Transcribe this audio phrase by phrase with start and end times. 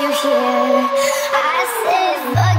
[0.00, 0.88] you here.
[1.34, 2.51] I said.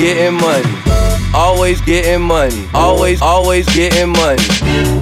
[0.00, 0.64] Getting money.
[1.34, 2.68] Always, getting money.
[2.74, 4.42] always always getting money.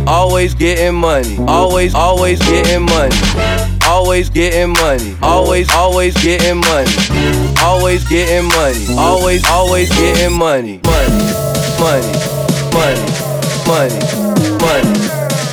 [0.07, 1.39] Always getting money.
[1.47, 3.17] Always, always getting money.
[3.87, 5.17] Always getting money.
[5.23, 6.91] Always, always getting money.
[7.63, 8.87] Always getting money.
[8.99, 10.81] Always, always getting money.
[10.83, 11.23] Money,
[11.79, 12.13] money,
[12.75, 13.07] money,
[13.71, 14.03] money,
[14.59, 14.99] money,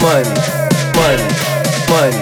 [0.02, 0.34] money, money,
[0.98, 1.46] money.
[1.86, 2.18] Money,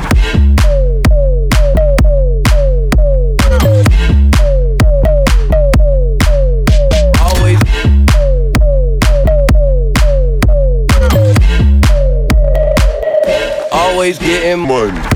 [13.72, 14.92] always getting money.
[14.92, 15.13] Money.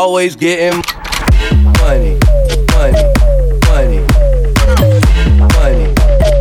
[0.00, 0.82] always getting
[1.82, 2.16] money,
[2.72, 3.04] money,
[3.68, 4.00] money,
[4.48, 4.96] money,
[5.52, 5.94] money,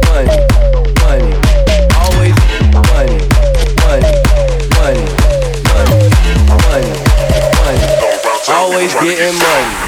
[0.08, 0.40] money.
[2.10, 2.56] Money,
[2.88, 3.20] money,
[3.80, 4.14] money,
[4.76, 5.04] money,
[6.70, 6.94] money,
[7.60, 7.84] money.
[8.48, 9.79] Always getting money.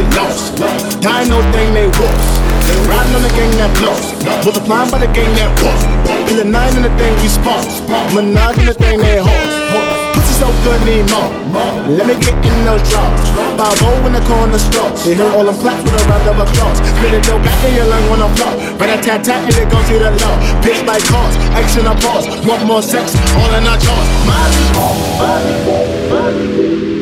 [0.00, 0.56] They lost.
[1.00, 2.28] Dying no thing, they wolves.
[2.88, 4.06] Riding on the gang that blows.
[4.44, 5.84] Multiplying by the gang that walks.
[6.30, 7.64] In the nine and the thing we spawn.
[8.16, 10.00] In the thing they hold
[10.40, 11.28] so good, need more.
[11.92, 13.28] Let me get in those drawers.
[13.60, 14.88] Five O in the corner store.
[15.04, 16.80] They hear all them claps with a round of applause.
[16.80, 18.56] Spit it dope back in your lung when I'm floor.
[18.80, 20.36] But I tat tat and it goes to the law.
[20.64, 22.24] Bitch like cars, action or pause.
[22.48, 24.08] Want more sex, all in our jaws.
[24.24, 24.64] Molly,
[25.20, 25.54] Molly,
[26.08, 26.99] Molly.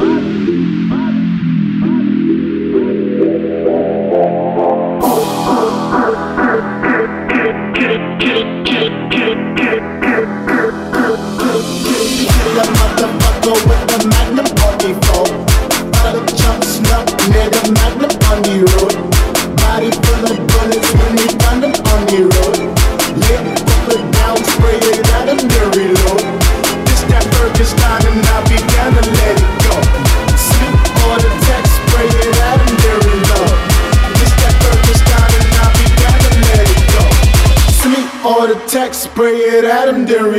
[40.27, 40.33] Him,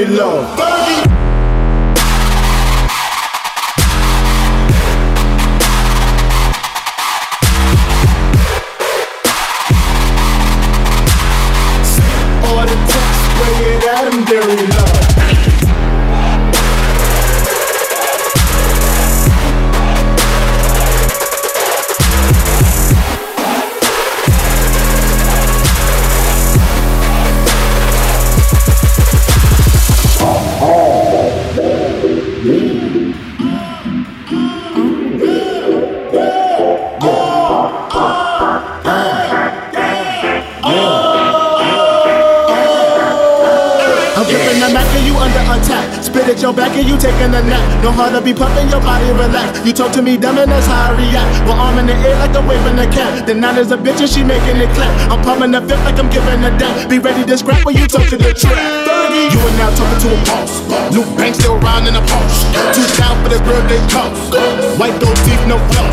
[0.57, 1.18] then
[47.89, 49.65] No hard to be pumping your body relax.
[49.65, 51.41] You talk to me dumb and that's how I react.
[51.49, 53.25] One arm in the air like a wave in the cap.
[53.25, 54.93] Then now there's a bitch and she making it clap.
[55.09, 56.85] I'm pumping the fifth like I'm giving a dap.
[56.85, 58.53] Be ready to scrap when you talk to the trap.
[59.09, 60.61] You are now talking to a boss.
[60.93, 62.45] New bank still riding in a Porsche.
[62.77, 64.37] Too down for the girl they cost.
[64.77, 65.89] White gold teeth, no floss.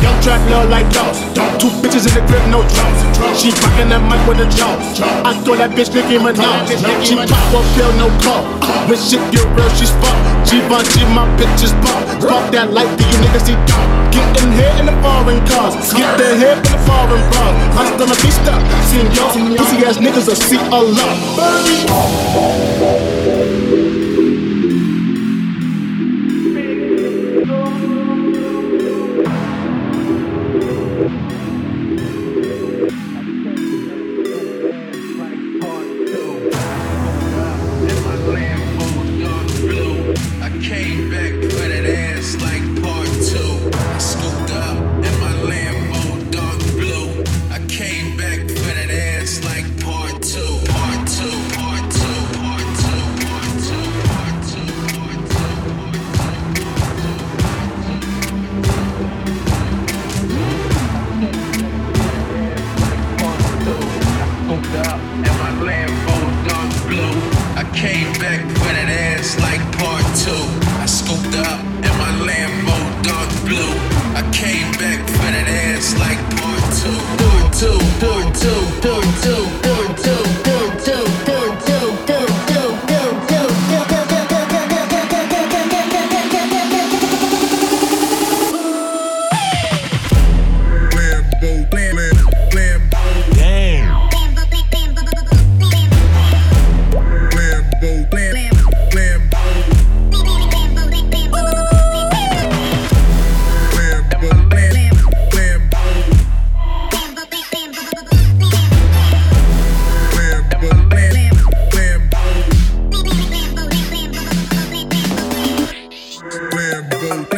[0.00, 1.20] Young trap love like dogs.
[1.60, 3.04] Two bitches in the crib, no drums.
[3.36, 4.80] She fucking that mic with a jaw.
[5.28, 6.72] I thought that bitch Nicki Minaj.
[7.04, 8.48] She pop one pill, no call.
[8.88, 10.37] When shit get real, she spot.
[10.50, 12.00] Givenchy, my bitches pop.
[12.24, 13.88] Pop that light, do you niggas see dark?
[14.10, 15.76] Getting here in the foreign cars.
[15.84, 17.52] Skip the head in the foreign bras.
[17.76, 18.56] Hasta la vista,
[18.88, 19.28] senor.
[19.58, 21.16] Pussy ass niggas will see a lot.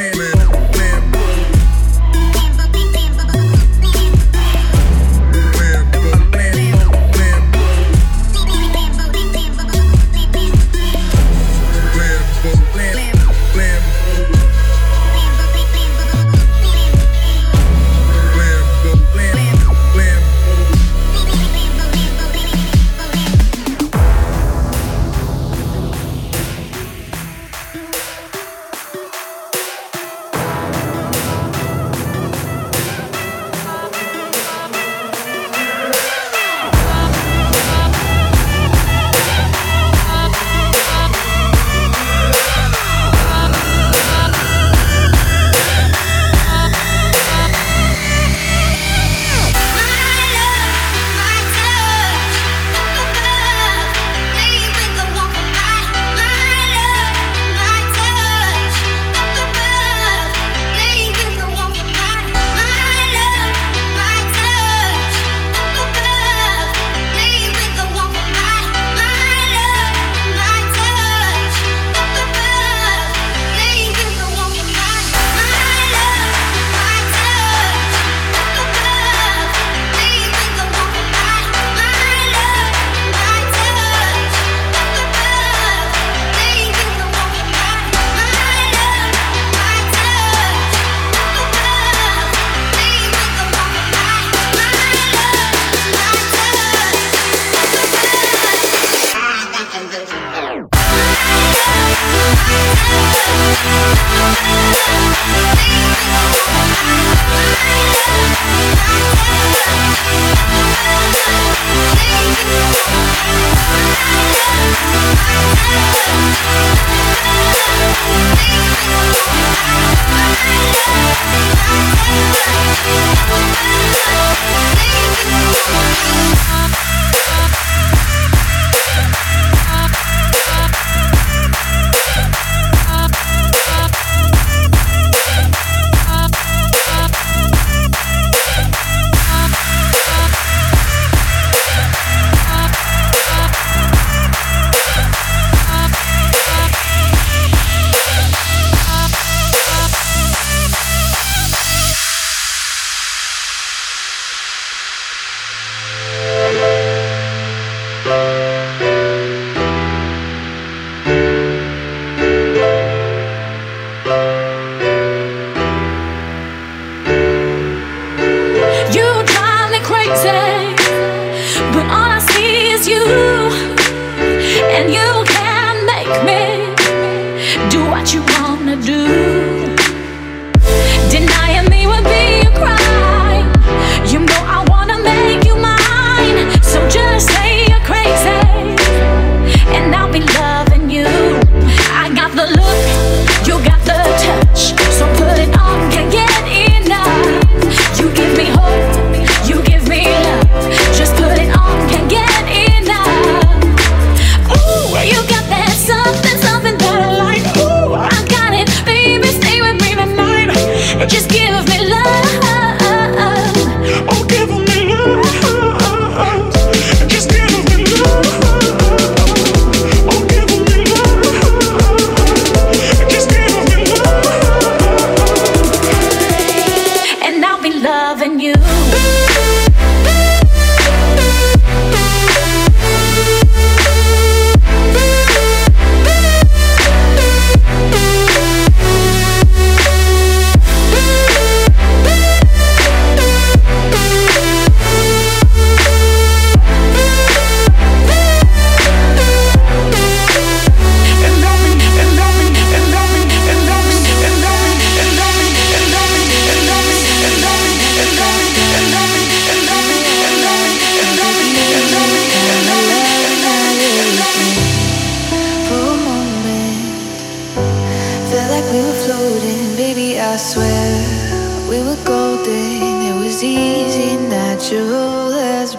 [0.00, 0.39] planet.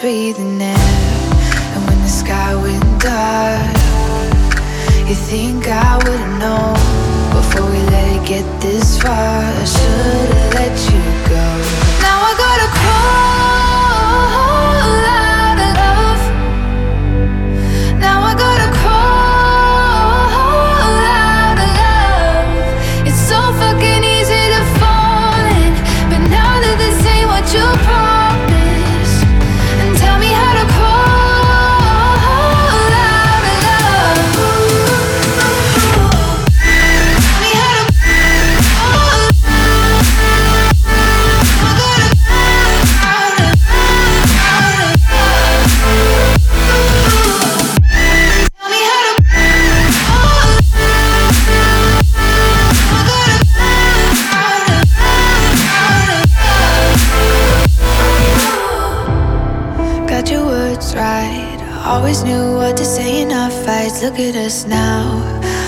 [0.02, 0.76] breathing air.
[1.74, 3.78] And when the sky went dark,
[5.08, 6.74] you think I would've known
[7.38, 9.14] before we let it get this far?
[9.14, 11.46] I should've let you go.
[12.02, 13.31] Now I gotta cry.
[64.44, 65.22] Just now.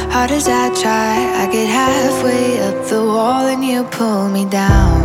[0.10, 5.00] Hard as I try, I get halfway up the wall and you pull me down.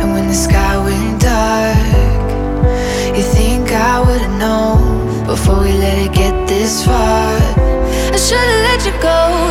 [0.00, 2.26] And when the sky went dark,
[3.16, 7.38] you think I would've known before we let it get this far.
[8.14, 9.43] I should've let you go.